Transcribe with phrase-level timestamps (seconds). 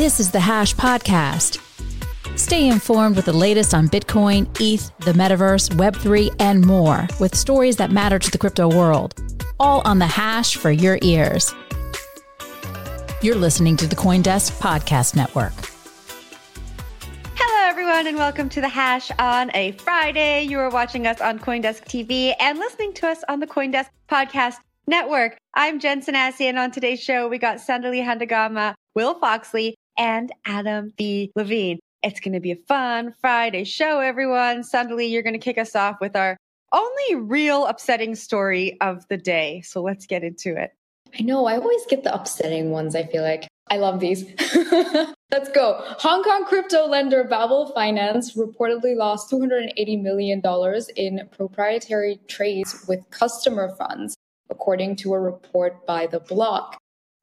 [0.00, 1.60] This is the Hash Podcast.
[2.34, 7.76] Stay informed with the latest on Bitcoin, ETH, the metaverse, Web3, and more with stories
[7.76, 9.14] that matter to the crypto world.
[9.60, 11.54] All on the Hash for your ears.
[13.20, 15.52] You're listening to the Coindesk Podcast Network.
[17.34, 20.44] Hello, everyone, and welcome to the Hash on a Friday.
[20.44, 24.54] You are watching us on Coindesk TV and listening to us on the Coindesk Podcast
[24.86, 25.36] Network.
[25.52, 30.92] I'm Jen Sanasie, and on today's show, we got Sandali Handagama, Will Foxley, and Adam
[30.96, 31.30] B.
[31.36, 31.78] Levine.
[32.02, 34.62] It's going to be a fun Friday show, everyone.
[34.62, 36.38] Sandali, you're going to kick us off with our
[36.72, 39.60] only real upsetting story of the day.
[39.60, 40.72] So let's get into it.
[41.18, 43.46] I know, I always get the upsetting ones, I feel like.
[43.68, 44.24] I love these.
[45.30, 45.76] Let's go.
[45.98, 50.42] Hong Kong crypto lender Babel Finance reportedly lost $280 million
[50.96, 54.16] in proprietary trades with customer funds,
[54.50, 56.79] according to a report by The Block.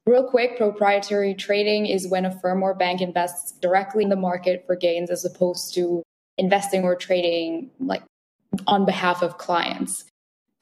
[0.08, 4.64] Real quick, proprietary trading is when a firm or bank invests directly in the market
[4.66, 6.02] for gains as opposed to
[6.38, 8.02] investing or trading like
[8.66, 10.06] on behalf of clients.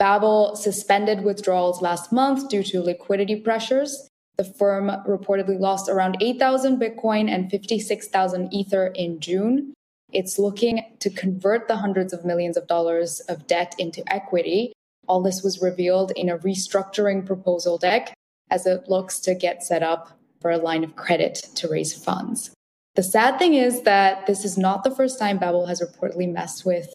[0.01, 4.09] Babel suspended withdrawals last month due to liquidity pressures.
[4.37, 9.75] The firm reportedly lost around 8,000 Bitcoin and 56,000 Ether in June.
[10.13, 14.73] It's looking to convert the hundreds of millions of dollars of debt into equity.
[15.07, 18.13] All this was revealed in a restructuring proposal deck
[18.51, 22.51] as it looks to get set up for a line of credit to raise funds.
[22.95, 26.65] The sad thing is that this is not the first time Babel has reportedly messed
[26.65, 26.93] with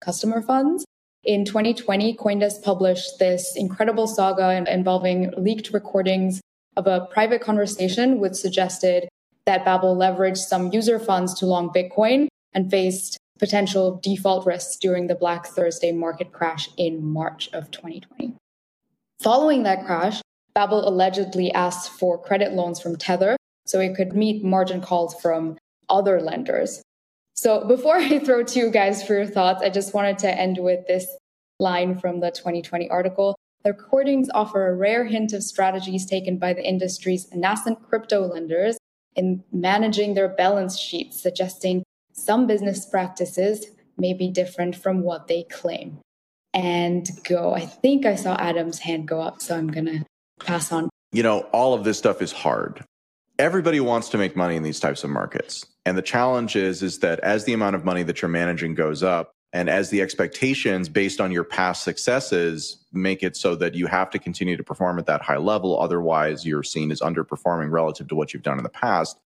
[0.00, 0.84] customer funds.
[1.24, 6.40] In 2020, Coindesk published this incredible saga involving leaked recordings
[6.76, 9.08] of a private conversation which suggested
[9.46, 15.06] that Babel leveraged some user funds to long Bitcoin and faced potential default risks during
[15.06, 18.34] the Black Thursday market crash in March of 2020.
[19.20, 20.20] Following that crash,
[20.58, 25.56] Babel allegedly asked for credit loans from Tether so it could meet margin calls from
[25.88, 26.82] other lenders.
[27.36, 30.58] So before I throw to you guys for your thoughts, I just wanted to end
[30.58, 31.06] with this
[31.60, 33.36] line from the 2020 article.
[33.62, 38.78] The recordings offer a rare hint of strategies taken by the industry's nascent crypto lenders
[39.14, 45.44] in managing their balance sheets, suggesting some business practices may be different from what they
[45.44, 46.00] claim.
[46.52, 47.54] And go.
[47.54, 50.04] I think I saw Adam's hand go up, so I'm going to
[50.44, 50.88] pass on.
[51.12, 52.84] You know, all of this stuff is hard.
[53.38, 55.64] Everybody wants to make money in these types of markets.
[55.86, 59.02] And the challenge is, is that as the amount of money that you're managing goes
[59.02, 63.86] up, and as the expectations based on your past successes make it so that you
[63.86, 68.08] have to continue to perform at that high level, otherwise you're seen as underperforming relative
[68.08, 69.18] to what you've done in the past.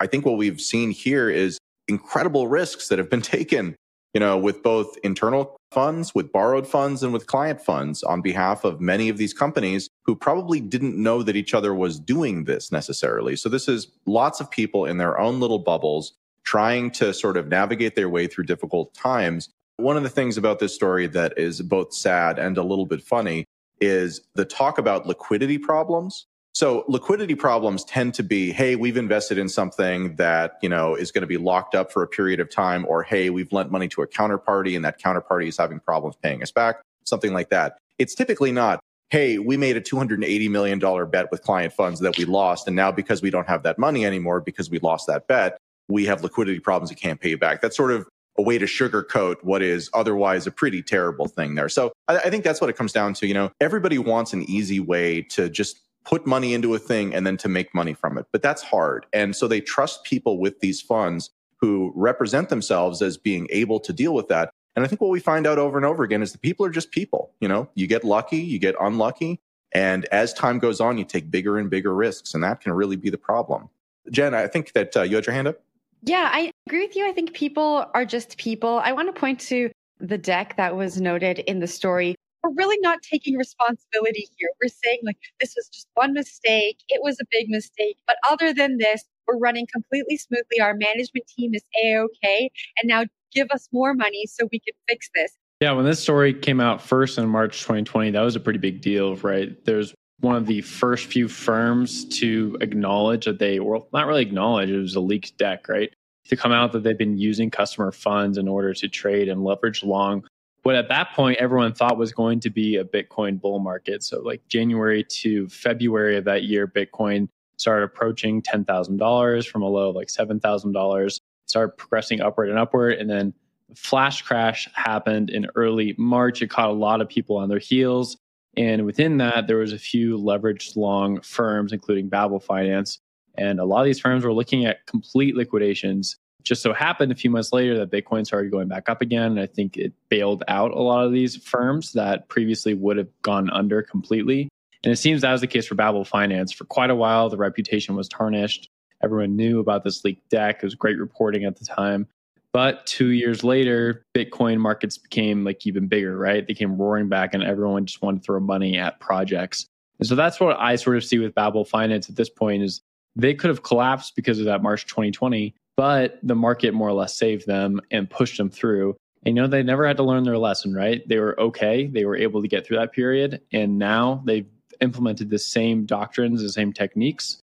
[0.00, 3.76] I think what we've seen here is incredible risks that have been taken,
[4.14, 8.64] you know, with both internal funds, with borrowed funds, and with client funds on behalf
[8.64, 12.72] of many of these companies who probably didn't know that each other was doing this
[12.72, 13.36] necessarily.
[13.36, 16.12] So this is lots of people in their own little bubbles
[16.44, 19.48] trying to sort of navigate their way through difficult times.
[19.76, 23.02] One of the things about this story that is both sad and a little bit
[23.02, 23.44] funny
[23.80, 29.36] is the talk about liquidity problems so liquidity problems tend to be, hey, we've invested
[29.36, 32.48] in something that, you know, is going to be locked up for a period of
[32.48, 36.16] time, or hey, we've lent money to a counterparty and that counterparty is having problems
[36.22, 37.76] paying us back, something like that.
[37.98, 38.80] It's typically not,
[39.10, 42.66] hey, we made a $280 million bet with client funds that we lost.
[42.66, 45.58] And now because we don't have that money anymore, because we lost that bet,
[45.88, 47.60] we have liquidity problems and can't pay you back.
[47.60, 48.08] That's sort of
[48.38, 51.68] a way to sugarcoat what is otherwise a pretty terrible thing there.
[51.68, 53.26] So I, I, think that's what it comes down to.
[53.26, 57.26] You know, everybody wants an easy way to just put money into a thing and
[57.26, 58.26] then to make money from it.
[58.32, 59.06] But that's hard.
[59.12, 61.30] And so they trust people with these funds
[61.60, 64.50] who represent themselves as being able to deal with that.
[64.76, 66.70] And I think what we find out over and over again is that people are
[66.70, 67.32] just people.
[67.40, 69.40] You know, you get lucky, you get unlucky.
[69.72, 72.34] And as time goes on, you take bigger and bigger risks.
[72.34, 73.68] And that can really be the problem.
[74.10, 75.60] Jen, I think that uh, you had your hand up.
[76.02, 77.08] Yeah, I agree with you.
[77.08, 78.80] I think people are just people.
[78.84, 82.14] I want to point to the deck that was noted in the story.
[82.46, 84.50] We're really not taking responsibility here.
[84.62, 86.78] We're saying, like, this was just one mistake.
[86.88, 87.96] It was a big mistake.
[88.06, 90.60] But other than this, we're running completely smoothly.
[90.60, 92.50] Our management team is A OK.
[92.80, 95.32] And now give us more money so we can fix this.
[95.60, 98.80] Yeah, when this story came out first in March 2020, that was a pretty big
[98.80, 99.64] deal, right?
[99.64, 104.70] There's one of the first few firms to acknowledge that they, well, not really acknowledge,
[104.70, 105.92] it was a leaked deck, right?
[106.28, 109.82] To come out that they've been using customer funds in order to trade and leverage
[109.82, 110.24] long
[110.66, 114.02] what at that point everyone thought was going to be a Bitcoin bull market.
[114.02, 119.90] So, like January to February of that year, Bitcoin started approaching $10,000 from a low
[119.90, 122.94] of like $7,000, started progressing upward and upward.
[122.94, 123.32] And then
[123.68, 126.42] the flash crash happened in early March.
[126.42, 128.16] It caught a lot of people on their heels.
[128.56, 132.98] And within that, there was a few leveraged long firms, including Babel Finance.
[133.38, 136.16] And a lot of these firms were looking at complete liquidations.
[136.46, 139.32] Just so happened a few months later that Bitcoin started going back up again.
[139.32, 143.08] And I think it bailed out a lot of these firms that previously would have
[143.22, 144.48] gone under completely.
[144.84, 146.52] And it seems that was the case for Babel Finance.
[146.52, 148.70] For quite a while, the reputation was tarnished.
[149.02, 150.58] Everyone knew about this leaked deck.
[150.58, 152.06] It was great reporting at the time.
[152.52, 156.46] But two years later, Bitcoin markets became like even bigger, right?
[156.46, 159.66] They came roaring back and everyone just wanted to throw money at projects.
[159.98, 162.80] And so that's what I sort of see with Babel Finance at this point is
[163.16, 167.16] they could have collapsed because of that March 2020, but the market more or less
[167.16, 168.96] saved them and pushed them through.
[169.24, 171.06] And you know, they never had to learn their lesson, right?
[171.08, 171.86] They were okay.
[171.86, 173.40] They were able to get through that period.
[173.52, 174.46] And now they've
[174.80, 177.40] implemented the same doctrines, the same techniques,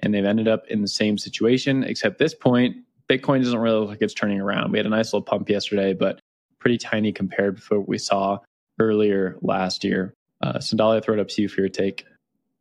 [0.00, 2.76] and they've ended up in the same situation, except this point,
[3.08, 4.72] Bitcoin doesn't really look like it's turning around.
[4.72, 6.18] We had a nice little pump yesterday, but
[6.58, 8.38] pretty tiny compared to what we saw
[8.78, 10.14] earlier last year.
[10.40, 12.04] Uh, Sandali, I throw it up to you for your take.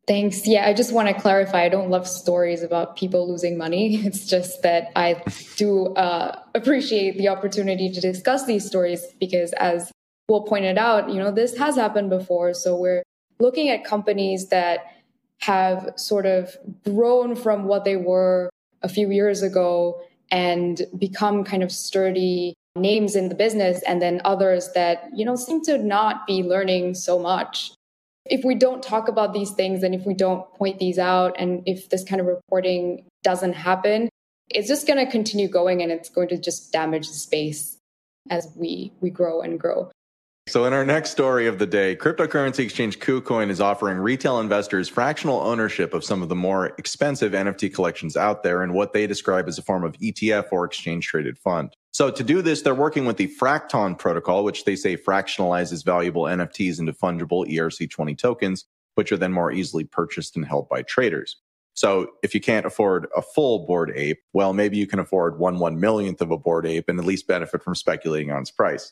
[0.07, 0.47] Thanks.
[0.47, 1.63] Yeah, I just want to clarify.
[1.63, 3.97] I don't love stories about people losing money.
[4.05, 5.21] It's just that I
[5.57, 9.91] do uh, appreciate the opportunity to discuss these stories because, as
[10.27, 12.53] Will pointed out, you know, this has happened before.
[12.53, 13.03] So we're
[13.39, 14.95] looking at companies that
[15.39, 18.49] have sort of grown from what they were
[18.81, 20.01] a few years ago
[20.31, 25.35] and become kind of sturdy names in the business and then others that you know
[25.35, 27.73] seem to not be learning so much
[28.31, 31.61] if we don't talk about these things and if we don't point these out and
[31.65, 34.09] if this kind of reporting doesn't happen
[34.49, 37.77] it's just going to continue going and it's going to just damage the space
[38.29, 39.91] as we we grow and grow
[40.47, 44.89] so, in our next story of the day, cryptocurrency exchange KuCoin is offering retail investors
[44.89, 49.05] fractional ownership of some of the more expensive NFT collections out there in what they
[49.05, 51.75] describe as a form of ETF or exchange traded fund.
[51.91, 56.23] So, to do this, they're working with the Fracton protocol, which they say fractionalizes valuable
[56.23, 58.65] NFTs into fungible ERC20 tokens,
[58.95, 61.37] which are then more easily purchased and held by traders.
[61.75, 65.59] So if you can't afford a full Bored Ape, well, maybe you can afford one
[65.59, 68.91] one millionth of a Bored Ape and at least benefit from speculating on its price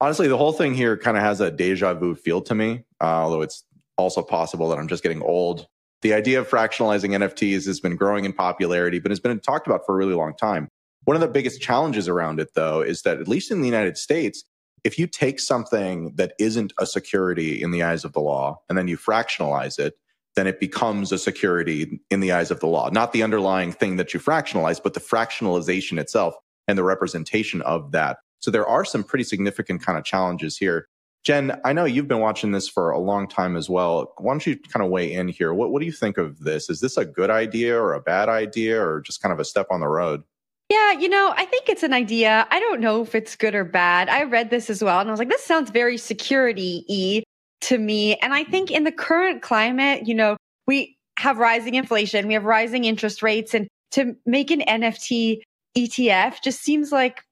[0.00, 3.04] honestly, the whole thing here kind of has a deja vu feel to me, uh,
[3.04, 3.64] although it's
[3.96, 5.66] also possible that I'm just getting old.
[6.02, 9.86] The idea of fractionalizing NFTs has been growing in popularity, but has been talked about
[9.86, 10.68] for a really long time.
[11.04, 13.96] One of the biggest challenges around it, though, is that at least in the United
[13.96, 14.44] States,
[14.84, 18.76] if you take something that isn't a security in the eyes of the law and
[18.76, 19.94] then you fractionalize it,
[20.36, 22.90] then it becomes a security in the eyes of the law.
[22.90, 26.34] Not the underlying thing that you fractionalize, but the fractionalization itself
[26.68, 30.88] and the representation of that so there are some pretty significant kind of challenges here.
[31.24, 34.14] Jen, I know you've been watching this for a long time as well.
[34.18, 35.52] Why don't you kind of weigh in here?
[35.52, 36.70] What, what do you think of this?
[36.70, 39.66] Is this a good idea or a bad idea or just kind of a step
[39.70, 40.22] on the road?
[40.68, 42.46] Yeah, you know, I think it's an idea.
[42.50, 44.08] I don't know if it's good or bad.
[44.08, 47.22] I read this as well and I was like, this sounds very security y
[47.62, 48.14] to me.
[48.16, 52.44] And I think in the current climate, you know, we have rising inflation, we have
[52.44, 55.40] rising interest rates, and to make an NFT
[55.76, 57.22] ETF just seems like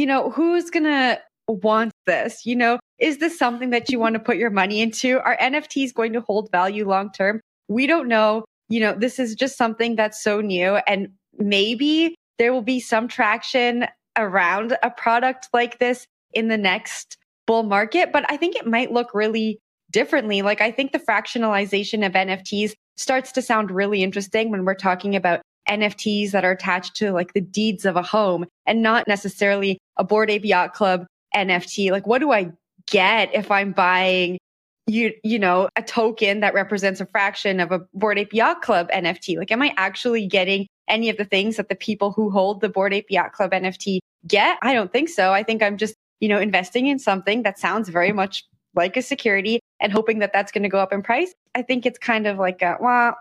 [0.00, 2.46] you know, who's going to want this?
[2.46, 5.20] You know, is this something that you want to put your money into?
[5.20, 7.40] Are NFTs going to hold value long term?
[7.68, 8.46] We don't know.
[8.70, 13.08] You know, this is just something that's so new and maybe there will be some
[13.08, 18.66] traction around a product like this in the next bull market, but I think it
[18.66, 19.58] might look really
[19.90, 20.40] differently.
[20.40, 25.14] Like I think the fractionalization of NFTs starts to sound really interesting when we're talking
[25.14, 29.78] about NFTs that are attached to like the deeds of a home and not necessarily
[29.96, 31.90] a Bored Ape Yacht Club NFT.
[31.90, 32.52] Like, what do I
[32.86, 34.38] get if I'm buying
[34.86, 38.90] you you know a token that represents a fraction of a Bored Ape Yacht Club
[38.90, 39.38] NFT?
[39.38, 42.68] Like, am I actually getting any of the things that the people who hold the
[42.68, 44.58] Bored Ape Yacht Club NFT get?
[44.62, 45.32] I don't think so.
[45.32, 49.02] I think I'm just you know, investing in something that sounds very much like a
[49.02, 51.32] security and hoping that that's going to go up in price.
[51.54, 53.16] I think it's kind of like a, well,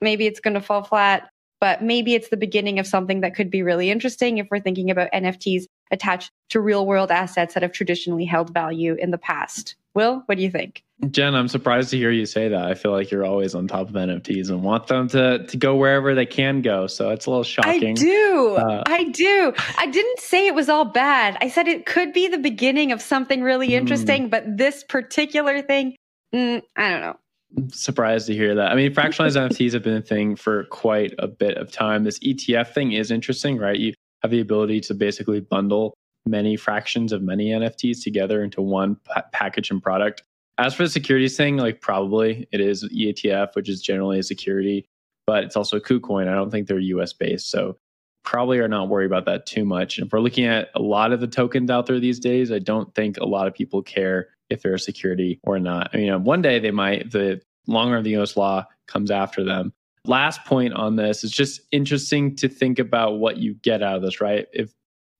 [0.00, 1.28] maybe it's going to fall flat,
[1.64, 4.90] but maybe it's the beginning of something that could be really interesting if we're thinking
[4.90, 9.74] about NFTs attached to real world assets that have traditionally held value in the past.
[9.94, 10.84] Will, what do you think?
[11.10, 12.66] Jen, I'm surprised to hear you say that.
[12.66, 15.74] I feel like you're always on top of NFTs and want them to, to go
[15.76, 16.86] wherever they can go.
[16.86, 17.92] So it's a little shocking.
[17.92, 18.56] I do.
[18.56, 19.54] Uh, I do.
[19.78, 21.38] I didn't say it was all bad.
[21.40, 23.72] I said it could be the beginning of something really hmm.
[23.72, 24.30] interesting, mm.
[24.30, 25.96] but this particular thing,
[26.34, 27.16] mm, I don't know.
[27.56, 28.72] I'm surprised to hear that.
[28.72, 32.04] I mean, fractionalized NFTs have been a thing for quite a bit of time.
[32.04, 33.78] This ETF thing is interesting, right?
[33.78, 33.92] You
[34.22, 35.94] have the ability to basically bundle
[36.26, 38.96] many fractions of many NFTs together into one
[39.32, 40.22] package and product.
[40.58, 44.86] As for the securities thing, like probably it is ETF, which is generally a security,
[45.26, 46.28] but it's also a KuCoin.
[46.28, 47.50] I don't think they're US based.
[47.50, 47.76] So
[48.24, 49.98] probably are not worried about that too much.
[49.98, 52.58] And if we're looking at a lot of the tokens out there these days, I
[52.58, 55.90] don't think a lot of people care if they're a security or not.
[55.92, 59.44] I mean, you know, one day they might, the longer the US law comes after
[59.44, 59.72] them.
[60.06, 64.02] Last point on this it's just interesting to think about what you get out of
[64.02, 64.46] this, right?
[64.52, 64.72] If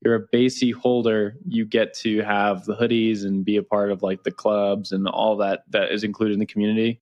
[0.04, 4.02] you're a BAYC holder, you get to have the hoodies and be a part of
[4.02, 7.00] like the clubs and all that that is included in the community.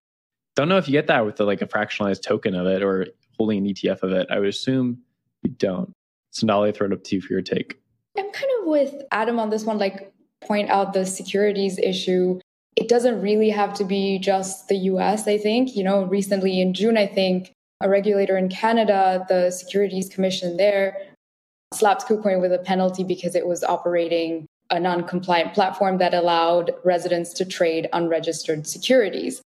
[0.54, 3.08] Don't know if you get that with the, like a fractionalized token of it or
[3.36, 4.28] holding an ETF of it.
[4.30, 4.98] I would assume
[5.42, 5.92] you don't.
[6.32, 7.80] Sandali, throw it up to you for your take.
[8.16, 10.11] I'm kind of with Adam on this one, like
[10.46, 12.40] point out the securities issue.
[12.76, 15.76] It doesn't really have to be just the US, I think.
[15.76, 20.96] You know, recently in June, I think a regulator in Canada, the Securities Commission there,
[21.74, 26.72] slapped KuCoin with a penalty because it was operating a non compliant platform that allowed
[26.84, 29.42] residents to trade unregistered securities.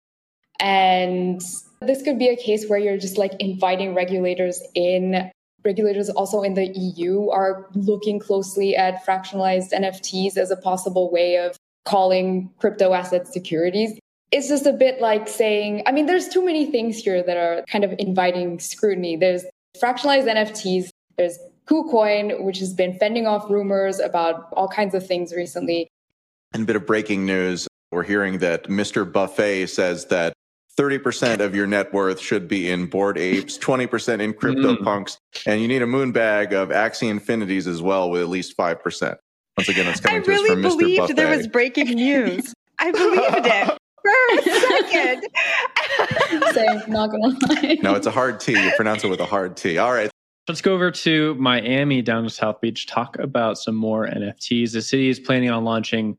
[0.60, 1.42] And
[1.82, 5.32] this could be a case where you're just like inviting regulators in.
[5.66, 11.38] Regulators also in the EU are looking closely at fractionalized NFTs as a possible way
[11.38, 13.98] of calling crypto asset securities.
[14.32, 17.64] It's just a bit like saying, I mean, there's too many things here that are
[17.68, 19.16] kind of inviting scrutiny.
[19.16, 19.44] There's
[19.82, 25.34] fractionalized NFTs, there's KuCoin, which has been fending off rumors about all kinds of things
[25.34, 25.88] recently.
[26.54, 29.10] And a bit of breaking news we're hearing that Mr.
[29.10, 30.34] Buffett says that
[30.78, 34.84] 30% of your net worth should be in Bored Apes, 20% in crypto mm.
[34.84, 38.58] punks, and you need a moon bag of Axie Infinities as well with at least
[38.58, 39.16] 5%.
[39.58, 40.64] Once again, that's coming I to really us from Mr.
[40.64, 40.82] Buffett.
[40.82, 42.54] I believed there was breaking news.
[42.80, 46.54] I believed it for a second.
[46.54, 47.78] Same, not gonna lie.
[47.82, 48.52] No, it's a hard T.
[48.52, 49.78] You pronounce it with a hard T.
[49.78, 50.12] All right.
[50.48, 54.74] Let's go over to Miami down to South Beach, talk about some more NFTs.
[54.74, 56.18] The city is planning on launching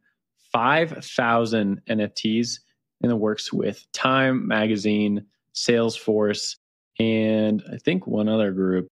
[0.52, 2.58] 5,000 NFTs
[3.06, 6.56] in the works with Time Magazine, Salesforce,
[6.98, 8.88] and I think one other group,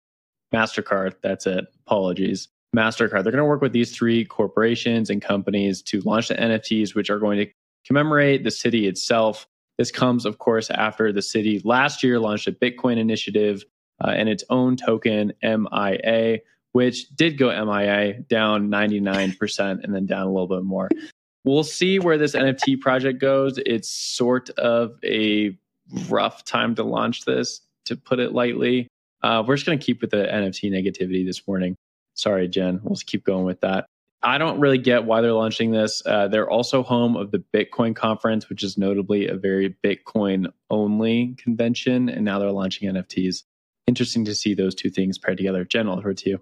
[0.53, 1.15] MasterCard.
[1.21, 1.65] That's it.
[1.85, 2.47] Apologies.
[2.73, 3.23] MasterCard.
[3.23, 7.09] They're going to work with these three corporations and companies to launch the NFTs, which
[7.09, 7.51] are going to
[7.85, 9.47] commemorate the city itself.
[9.77, 13.65] This comes, of course, after the city last year launched a Bitcoin initiative
[14.01, 16.39] uh, and its own token, MIA,
[16.71, 20.87] which did go MIA down 99% and then down a little bit more.
[21.45, 23.59] We'll see where this NFT project goes.
[23.65, 25.57] It's sort of a
[26.09, 28.87] rough time to launch this, to put it lightly.
[29.21, 31.75] Uh, we're just going to keep with the NFT negativity this morning.
[32.15, 32.79] Sorry, Jen.
[32.83, 33.85] We'll just keep going with that.
[34.23, 36.01] I don't really get why they're launching this.
[36.03, 41.35] Uh, they're also home of the Bitcoin conference, which is notably a very Bitcoin only
[41.37, 42.09] convention.
[42.09, 43.43] And now they're launching NFTs
[43.85, 45.63] interesting to see those two things paired together.
[45.63, 46.41] Jen, I'll to you.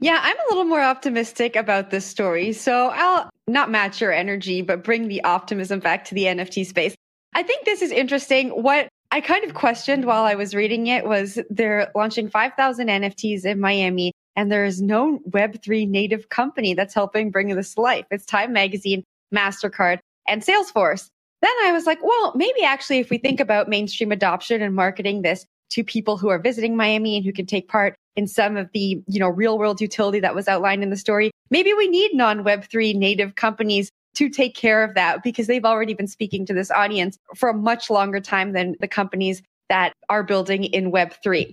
[0.00, 2.52] Yeah, I'm a little more optimistic about this story.
[2.52, 6.94] So I'll not match your energy, but bring the optimism back to the NFT space.
[7.34, 8.50] I think this is interesting.
[8.50, 13.44] What I kind of questioned while I was reading it was they're launching 5,000 NFTs
[13.44, 18.06] in Miami, and there is no Web3 native company that's helping bring this to life.
[18.10, 19.04] It's Time Magazine,
[19.34, 21.08] MasterCard, and Salesforce.
[21.42, 25.22] Then I was like, well, maybe actually, if we think about mainstream adoption and marketing
[25.22, 28.68] this, to people who are visiting Miami and who can take part in some of
[28.72, 31.30] the, you know, real world utility that was outlined in the story.
[31.50, 35.94] Maybe we need non Web3 native companies to take care of that because they've already
[35.94, 40.22] been speaking to this audience for a much longer time than the companies that are
[40.22, 41.52] building in Web3.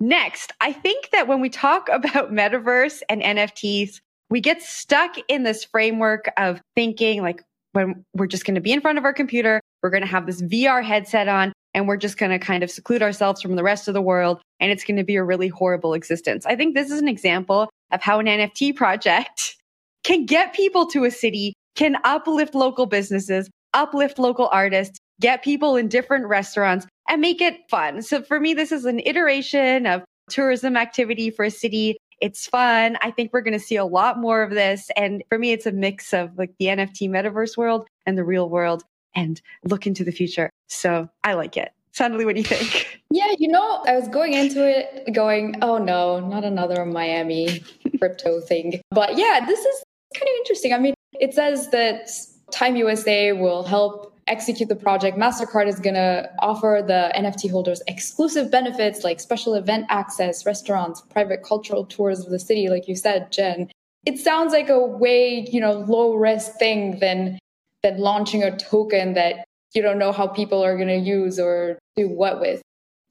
[0.00, 5.42] Next, I think that when we talk about metaverse and NFTs, we get stuck in
[5.42, 7.42] this framework of thinking like
[7.72, 10.26] when we're just going to be in front of our computer, we're going to have
[10.26, 13.64] this VR headset on, and we're just going to kind of seclude ourselves from the
[13.64, 16.46] rest of the world and it's going to be a really horrible existence.
[16.46, 19.56] I think this is an example of how an NFT project
[20.04, 25.76] can get people to a city, can uplift local businesses, uplift local artists, get people
[25.76, 28.00] in different restaurants and make it fun.
[28.00, 31.98] So for me, this is an iteration of tourism activity for a city.
[32.22, 32.96] It's fun.
[33.02, 34.90] I think we're going to see a lot more of this.
[34.96, 38.48] And for me, it's a mix of like the NFT metaverse world and the real
[38.48, 38.82] world
[39.14, 40.48] and look into the future.
[40.68, 41.73] So I like it.
[41.96, 43.00] Sandali, what do you think?
[43.10, 47.62] Yeah, you know, I was going into it going, oh no, not another Miami
[48.00, 48.80] crypto thing.
[48.90, 49.84] But yeah, this is
[50.16, 50.72] kind of interesting.
[50.72, 52.10] I mean, it says that
[52.50, 55.16] Time USA will help execute the project.
[55.16, 61.00] MasterCard is going to offer the NFT holders exclusive benefits like special event access, restaurants,
[61.02, 63.70] private cultural tours of the city, like you said, Jen.
[64.06, 67.38] It sounds like a way, you know, low risk thing than
[67.82, 69.44] than launching a token that
[69.74, 72.62] you don't know how people are going to use or do what with.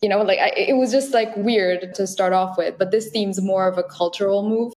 [0.01, 3.09] You know, like I, it was just like weird to start off with, but this
[3.09, 4.73] seems more of a cultural move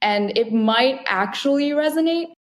[0.00, 2.32] and it might actually resonate,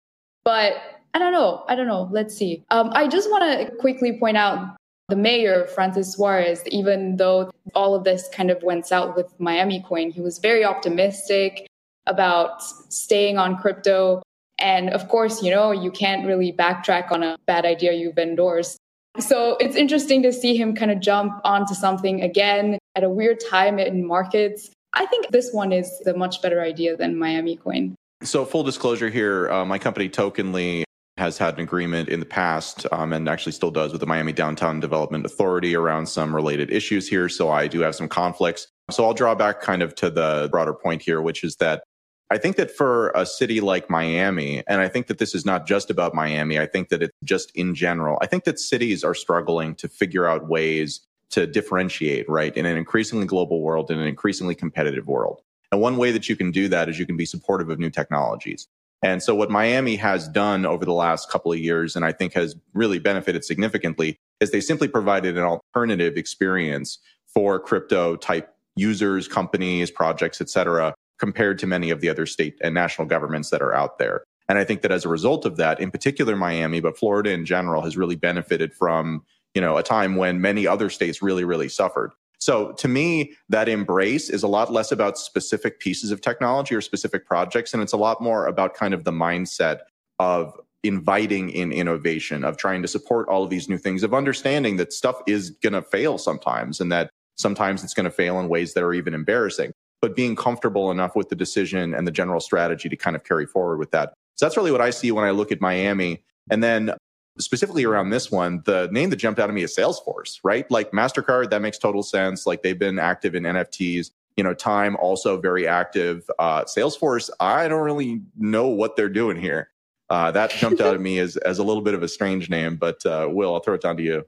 [0.45, 0.75] but
[1.15, 1.65] I don't know.
[1.69, 2.09] I don't know.
[2.11, 2.63] Let's see.
[2.71, 4.77] Um, I just want to quickly point out
[5.09, 9.83] the mayor, Francis Suarez, even though all of this kind of went south with Miami
[9.87, 11.67] Coin, he was very optimistic
[12.07, 12.63] about
[12.93, 14.23] staying on crypto.
[14.59, 18.79] And of course, you know, you can't really backtrack on a bad idea you've endorsed.
[19.19, 23.39] So it's interesting to see him kind of jump onto something again at a weird
[23.41, 24.71] time in markets.
[24.95, 27.95] I think this one is a much better idea than Miami Coin.
[28.23, 30.85] So, full disclosure here, uh, my company Tokenly
[31.19, 34.33] has had an agreement in the past um, and actually still does with the Miami
[34.33, 37.29] Downtown Development Authority around some related issues here.
[37.29, 38.69] So, I do have some conflicts.
[38.91, 41.83] So, I'll draw back kind of to the broader point here, which is that
[42.31, 45.67] I think that for a city like Miami, and I think that this is not
[45.67, 49.15] just about Miami, I think that it's just in general, I think that cities are
[49.15, 54.07] struggling to figure out ways to differentiate, right, in an increasingly global world, in an
[54.09, 55.41] increasingly competitive world.
[55.71, 57.91] And one way that you can do that is you can be supportive of new
[57.91, 58.67] technologies.
[59.03, 62.33] And so what Miami has done over the last couple of years, and I think
[62.33, 66.99] has really benefited significantly, is they simply provided an alternative experience
[67.33, 72.59] for crypto type users, companies, projects, et cetera, compared to many of the other state
[72.63, 74.25] and national governments that are out there.
[74.49, 77.45] And I think that as a result of that, in particular Miami, but Florida in
[77.45, 81.69] general has really benefited from, you know, a time when many other states really, really
[81.69, 82.13] suffered.
[82.39, 86.81] So to me, that embrace is a lot less about specific pieces of technology or
[86.81, 87.73] specific projects.
[87.73, 89.81] And it's a lot more about kind of the mindset
[90.19, 94.77] of inviting in innovation, of trying to support all of these new things, of understanding
[94.77, 98.49] that stuff is going to fail sometimes and that sometimes it's going to fail in
[98.49, 102.41] ways that are even embarrassing but being comfortable enough with the decision and the general
[102.41, 104.13] strategy to kind of carry forward with that.
[104.35, 106.23] So that's really what I see when I look at Miami.
[106.51, 106.93] And then
[107.39, 110.71] specifically around this one, the name that jumped out at me is Salesforce, right?
[110.71, 112.47] Like MasterCard, that makes total sense.
[112.47, 114.11] Like they've been active in NFTs.
[114.37, 116.29] You know, Time also very active.
[116.39, 119.71] Uh, Salesforce, I don't really know what they're doing here.
[120.11, 122.77] Uh, that jumped out at me as, as a little bit of a strange name,
[122.77, 124.27] but uh, Will, I'll throw it down to you.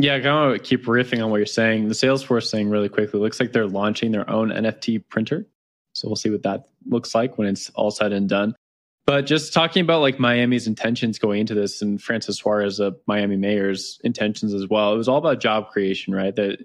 [0.00, 1.88] Yeah, I kind of keep riffing on what you're saying.
[1.88, 5.46] The Salesforce thing really quickly looks like they're launching their own NFT printer.
[5.92, 8.54] So we'll see what that looks like when it's all said and done.
[9.06, 13.36] But just talking about like Miami's intentions going into this and Francis Suarez, a Miami
[13.36, 16.36] mayor's intentions as well, it was all about job creation, right?
[16.36, 16.58] The,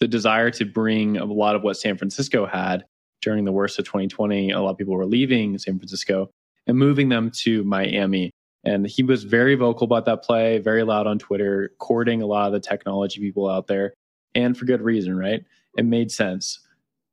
[0.00, 2.84] the desire to bring a lot of what San Francisco had
[3.20, 4.52] during the worst of 2020.
[4.52, 6.30] A lot of people were leaving San Francisco
[6.66, 8.30] and moving them to Miami.
[8.68, 12.48] And he was very vocal about that play, very loud on Twitter, courting a lot
[12.48, 13.94] of the technology people out there,
[14.34, 15.42] and for good reason, right?
[15.78, 16.60] It made sense.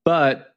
[0.04, 0.54] But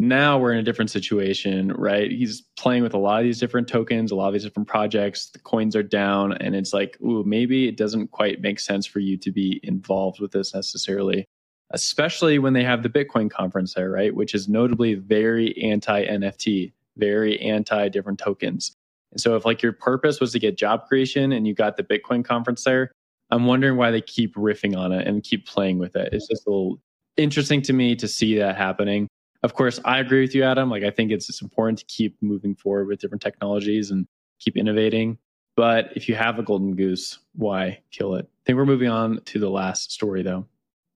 [0.00, 2.10] now we're in a different situation, right?
[2.10, 5.30] He's playing with a lot of these different tokens, a lot of these different projects.
[5.30, 8.98] The coins are down, and it's like, ooh, maybe it doesn't quite make sense for
[8.98, 11.28] you to be involved with this necessarily,
[11.70, 14.12] especially when they have the Bitcoin conference there, right?
[14.12, 18.74] Which is notably very anti NFT, very anti different tokens.
[19.12, 21.82] And so if like your purpose was to get job creation and you got the
[21.82, 22.92] Bitcoin conference there,
[23.30, 26.12] I'm wondering why they keep riffing on it and keep playing with it.
[26.12, 26.80] It's just a little
[27.16, 29.08] interesting to me to see that happening.
[29.42, 30.70] Of course, I agree with you, Adam.
[30.70, 34.06] Like I think it's, it's important to keep moving forward with different technologies and
[34.38, 35.18] keep innovating.
[35.56, 38.26] But if you have a golden goose, why kill it?
[38.26, 40.46] I think we're moving on to the last story though.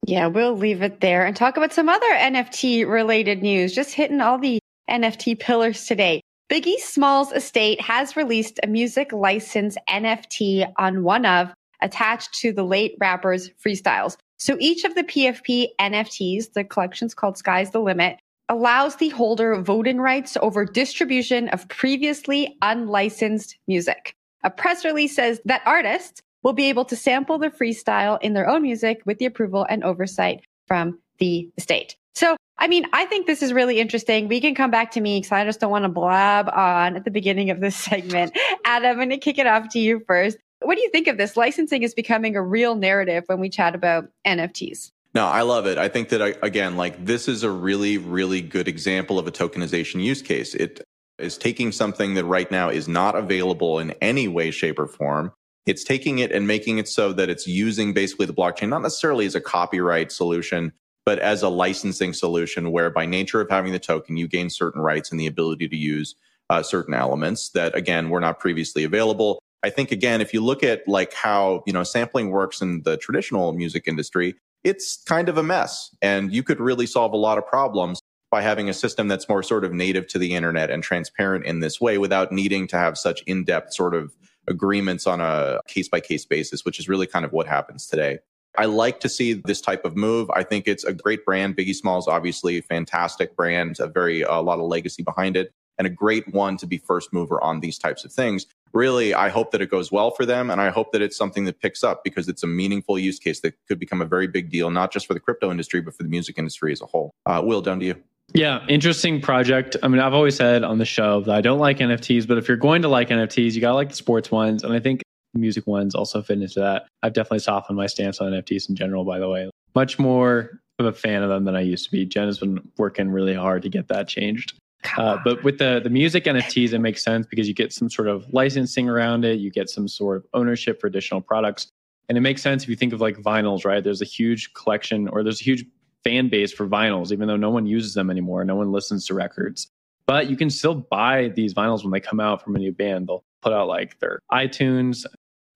[0.06, 3.74] Yeah, we'll leave it there and talk about some other NFT related news.
[3.74, 4.58] Just hitting all the
[4.90, 6.20] NFT pillars today.
[6.50, 12.62] Biggie Smalls Estate has released a music license NFT on one of attached to the
[12.62, 14.18] late rapper's freestyles.
[14.36, 18.18] So each of the PFP NFTs, the collection's called Sky's the Limit,
[18.50, 24.14] allows the holder voting rights over distribution of previously unlicensed music.
[24.42, 28.46] A press release says that artists will be able to sample the freestyle in their
[28.46, 31.96] own music with the approval and oversight from the estate.
[32.14, 34.28] So I mean, I think this is really interesting.
[34.28, 37.04] We can come back to me because I just don't want to blab on at
[37.04, 38.36] the beginning of this segment.
[38.64, 40.38] Adam, I'm going to kick it off to you first.
[40.60, 41.36] What do you think of this?
[41.36, 44.92] Licensing is becoming a real narrative when we chat about NFTs.
[45.14, 45.78] No, I love it.
[45.78, 49.32] I think that uh, again, like this is a really, really good example of a
[49.32, 50.54] tokenization use case.
[50.54, 50.80] It
[51.18, 55.32] is taking something that right now is not available in any way, shape, or form.
[55.66, 59.24] It's taking it and making it so that it's using basically the blockchain, not necessarily
[59.24, 60.72] as a copyright solution,
[61.04, 64.80] but as a licensing solution where by nature of having the token, you gain certain
[64.80, 66.14] rights and the ability to use
[66.50, 69.40] uh, certain elements that again were not previously available.
[69.62, 72.96] I think again, if you look at like how, you know, sampling works in the
[72.96, 77.38] traditional music industry, it's kind of a mess and you could really solve a lot
[77.38, 80.82] of problems by having a system that's more sort of native to the internet and
[80.82, 84.12] transparent in this way without needing to have such in-depth sort of
[84.48, 88.18] agreements on a case by case basis, which is really kind of what happens today.
[88.56, 90.30] I like to see this type of move.
[90.30, 91.56] I think it's a great brand.
[91.56, 95.90] Biggie Smalls, obviously, fantastic brand, a very a lot of legacy behind it, and a
[95.90, 98.46] great one to be first mover on these types of things.
[98.72, 101.44] Really, I hope that it goes well for them, and I hope that it's something
[101.44, 104.50] that picks up because it's a meaningful use case that could become a very big
[104.50, 107.14] deal, not just for the crypto industry, but for the music industry as a whole.
[107.26, 107.96] Uh, Will, down to you.
[108.32, 109.76] Yeah, interesting project.
[109.82, 112.48] I mean, I've always said on the show that I don't like NFTs, but if
[112.48, 114.64] you're going to like NFTs, you gotta like the sports ones.
[114.64, 115.02] And I think
[115.34, 116.86] music ones also fit into that.
[117.02, 119.50] I've definitely softened my stance on NFTs in general, by the way.
[119.74, 122.04] Much more of a fan of them than I used to be.
[122.04, 124.54] Jen has been working really hard to get that changed.
[124.98, 128.08] Uh, but with the the music NFTs, it makes sense because you get some sort
[128.08, 131.68] of licensing around it, you get some sort of ownership for additional products,
[132.08, 133.82] and it makes sense if you think of like vinyls, right?
[133.82, 135.64] There's a huge collection or there's a huge
[136.02, 139.14] fan base for vinyls, even though no one uses them anymore, no one listens to
[139.14, 139.68] records.
[140.06, 143.08] But you can still buy these vinyls when they come out from a new band.
[143.08, 145.06] They'll put out like their iTunes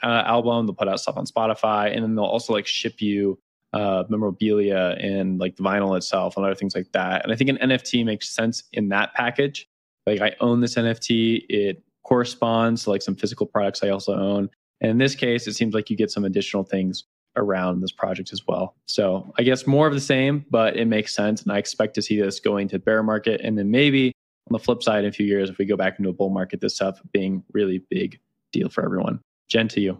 [0.03, 0.67] uh, album.
[0.67, 3.39] They'll put out stuff on Spotify, and then they'll also like ship you
[3.73, 7.23] uh, memorabilia and like the vinyl itself and other things like that.
[7.25, 9.69] And I think an NFT makes sense in that package.
[10.07, 14.49] Like I own this NFT, it corresponds to like some physical products I also own.
[14.81, 17.05] And in this case, it seems like you get some additional things
[17.37, 18.75] around this project as well.
[18.87, 21.43] So I guess more of the same, but it makes sense.
[21.43, 23.41] And I expect to see this going to bear market.
[23.43, 24.13] And then maybe
[24.49, 26.31] on the flip side, in a few years, if we go back into a bull
[26.31, 28.19] market, this stuff being really big
[28.53, 29.21] deal for everyone.
[29.49, 29.99] Jen, to you.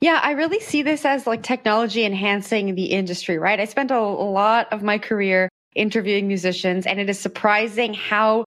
[0.00, 3.60] Yeah, I really see this as like technology enhancing the industry, right?
[3.60, 8.44] I spent a, lot of my career interviewing musicians, and it is surprising how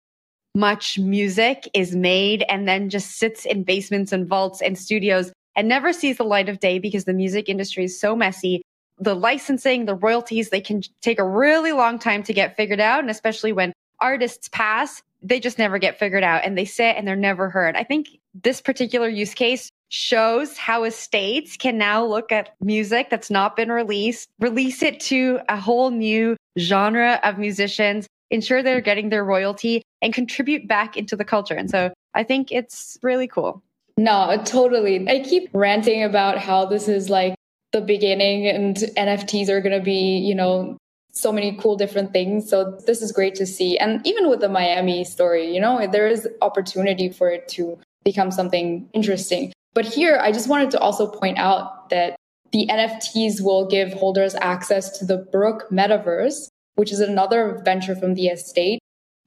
[0.53, 5.67] much music is made and then just sits in basements and vaults and studios and
[5.67, 8.61] never sees the light of day because the music industry is so messy.
[8.99, 12.99] The licensing, the royalties, they can take a really long time to get figured out.
[12.99, 17.07] And especially when artists pass, they just never get figured out and they sit and
[17.07, 17.75] they're never heard.
[17.75, 23.31] I think this particular use case shows how estates can now look at music that's
[23.31, 29.07] not been released, release it to a whole new genre of musicians, ensure they're getting
[29.07, 31.53] their royalty and contribute back into the culture.
[31.53, 33.63] And so I think it's really cool.
[33.97, 35.07] No, totally.
[35.07, 37.33] I keep ranting about how this is like
[37.71, 40.77] the beginning and NFTs are going to be, you know,
[41.13, 42.49] so many cool different things.
[42.49, 43.77] So this is great to see.
[43.77, 48.29] And even with the Miami story, you know, there is opportunity for it to become
[48.29, 49.53] something interesting.
[49.75, 52.15] But here, I just wanted to also point out that
[52.51, 58.13] the NFTs will give holders access to the Brook Metaverse, which is another venture from
[58.15, 58.79] the estate.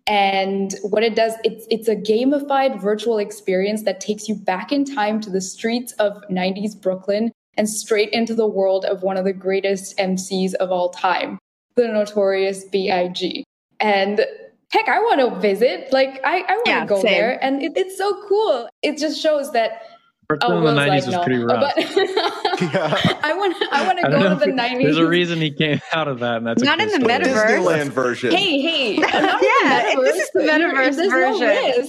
[0.07, 4.87] And what it does, it's, it's a gamified virtual experience that takes you back in
[4.87, 9.27] time to the streets of 90s Brooklyn and straight into the world of one of
[9.27, 11.39] the greatest MCs of all time,
[11.75, 13.45] the notorious B.I.G.
[13.81, 14.25] And
[14.73, 15.93] heck, I want to visit.
[15.93, 17.13] Like, I, I want to yeah, go same.
[17.13, 17.45] there.
[17.45, 18.71] And it, it's so cool.
[18.81, 19.83] It just shows that
[20.29, 21.25] Brooklyn oh, in the nineties like, was no.
[21.25, 21.75] pretty rough.
[21.75, 21.91] But
[22.61, 23.19] yeah.
[23.23, 24.85] I want I want to go to the nineties.
[24.85, 27.15] There's a reason he came out of that, and that's not in the story.
[27.15, 27.47] metaverse.
[27.47, 28.33] Disneyland version.
[28.33, 31.89] Hey, hey, yeah, this is the metaverse version.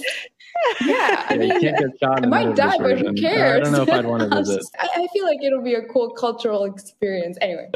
[0.86, 3.60] yeah, I mean, yeah, I might die, but who cares?
[3.60, 4.62] I don't know if I'd want to visit.
[4.78, 7.36] I, I feel like it'll be a cool cultural experience.
[7.42, 7.70] Anyway.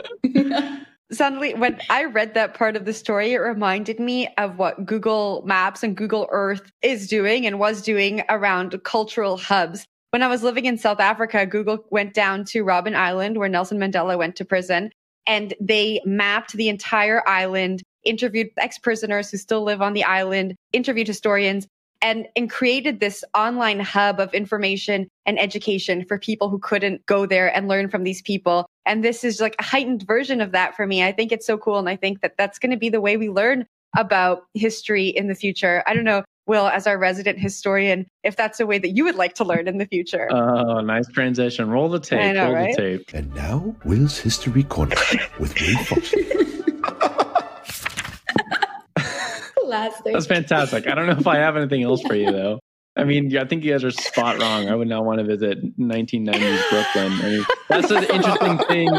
[1.13, 5.43] Suddenly, when I read that part of the story, it reminded me of what Google
[5.47, 10.45] Maps and Google Earth is doing and was doing around cultural hubs when I was
[10.45, 14.45] living in South Africa, Google went down to Robben Island where Nelson Mandela went to
[14.45, 14.93] prison
[15.27, 20.55] and they mapped the entire island, interviewed ex prisoners who still live on the island,
[20.73, 21.67] interviewed historians,
[22.01, 27.27] and, and created this online hub of information and education for people who couldn't go
[27.27, 28.67] there and learn from these people.
[28.87, 31.03] And this is like a heightened version of that for me.
[31.03, 31.81] I think it's so cool.
[31.81, 35.27] And I think that that's going to be the way we learn about history in
[35.27, 35.83] the future.
[35.89, 36.23] I don't know.
[36.47, 39.67] Will, as our resident historian, if that's a way that you would like to learn
[39.67, 40.29] in the future.
[40.31, 41.71] Oh, nice transition.
[41.71, 42.35] Roll the tape.
[42.35, 42.77] Know, roll right?
[42.77, 43.11] the tape.
[43.15, 44.97] And now, Will's History Corner
[45.39, 46.25] with Will Foxley.
[50.13, 50.87] That's fantastic.
[50.87, 52.61] I don't know if I have anything else for you, though.
[52.97, 54.69] I mean, I think you guys are spot wrong.
[54.69, 57.13] I would not want to visit 1990s Brooklyn.
[57.13, 58.91] I mean, that's an interesting thing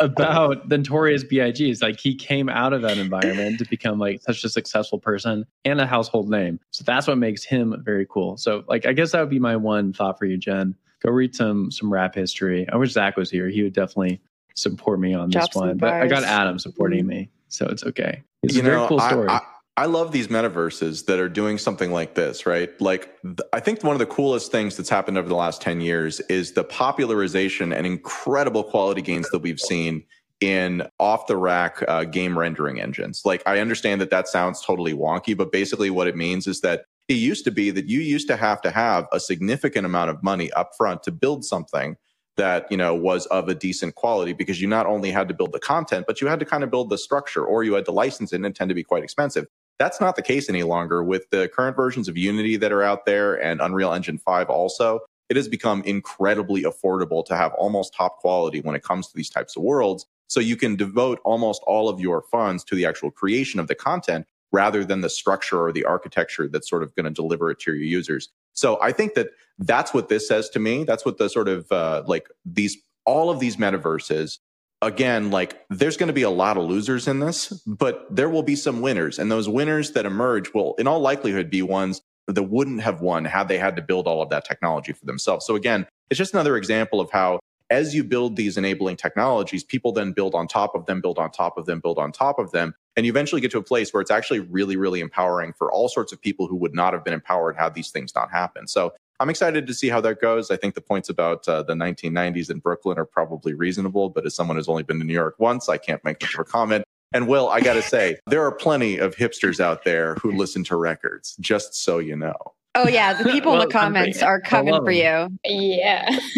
[0.00, 1.60] about the notorious Big.
[1.60, 5.44] Is like he came out of that environment to become like such a successful person
[5.64, 6.60] and a household name.
[6.70, 8.36] So that's what makes him very cool.
[8.36, 10.74] So like I guess that would be my one thought for you, Jen.
[11.04, 12.66] Go read some some rap history.
[12.72, 13.48] I wish Zach was here.
[13.48, 14.20] He would definitely
[14.54, 15.76] support me on Drop this some one.
[15.76, 16.24] But I got.
[16.24, 17.08] Adam supporting mm-hmm.
[17.08, 18.22] me, so it's okay.
[18.42, 19.28] It's you a very cool story.
[19.28, 19.40] I, I
[19.84, 22.70] love these metaverses that are doing something like this, right?
[22.80, 25.82] Like, th- I think one of the coolest things that's happened over the last 10
[25.82, 30.02] years is the popularization and incredible quality gains that we've seen
[30.40, 33.20] in off the rack uh, game rendering engines.
[33.26, 36.86] Like, I understand that that sounds totally wonky, but basically what it means is that
[37.08, 40.22] it used to be that you used to have to have a significant amount of
[40.22, 41.96] money upfront to build something
[42.36, 45.52] that you know was of a decent quality because you not only had to build
[45.52, 47.92] the content but you had to kind of build the structure or you had to
[47.92, 49.46] license it and it tend to be quite expensive
[49.78, 53.06] that's not the case any longer with the current versions of unity that are out
[53.06, 58.18] there and unreal engine 5 also it has become incredibly affordable to have almost top
[58.18, 61.88] quality when it comes to these types of worlds so you can devote almost all
[61.88, 65.72] of your funds to the actual creation of the content rather than the structure or
[65.72, 69.14] the architecture that's sort of going to deliver it to your users so I think
[69.14, 70.84] that that's what this says to me.
[70.84, 74.38] That's what the sort of uh, like these all of these metaverses.
[74.82, 78.42] Again, like there's going to be a lot of losers in this, but there will
[78.42, 82.42] be some winners, and those winners that emerge will, in all likelihood, be ones that
[82.42, 85.46] wouldn't have won had they had to build all of that technology for themselves.
[85.46, 89.92] So again, it's just another example of how as you build these enabling technologies, people
[89.92, 92.52] then build on top of them, build on top of them, build on top of
[92.52, 92.74] them.
[92.96, 95.88] And you eventually get to a place where it's actually really, really empowering for all
[95.88, 98.70] sorts of people who would not have been empowered had these things not happened.
[98.70, 100.50] So I'm excited to see how that goes.
[100.50, 104.34] I think the points about uh, the 1990s in Brooklyn are probably reasonable, but as
[104.34, 106.84] someone who's only been to New York once, I can't make much of a comment.
[107.14, 110.64] And Will, I got to say, there are plenty of hipsters out there who listen
[110.64, 112.34] to records, just so you know.
[112.76, 115.28] Oh yeah, the people in the comments are coming for you.
[115.44, 116.18] Yeah.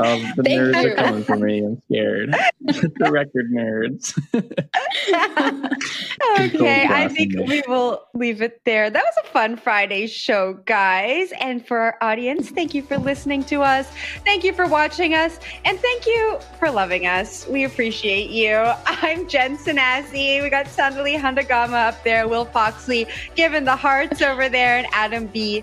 [0.00, 0.92] Um, the Thank nerds you.
[0.92, 1.58] are coming for me.
[1.58, 2.34] I'm scared.
[2.60, 4.16] the record nerds.
[6.38, 8.88] okay, I think we will leave it there.
[8.88, 11.32] That was a fun Friday show, guys.
[11.40, 13.88] And for our audience, thank you for listening to us.
[14.24, 15.38] Thank you for watching us.
[15.64, 17.46] And thank you for loving us.
[17.46, 18.54] We appreciate you.
[18.86, 20.42] I'm Jen Sanasie.
[20.42, 25.26] We got Sandali Handagama up there, Will Foxley giving the hearts over there, and Adam
[25.26, 25.62] B.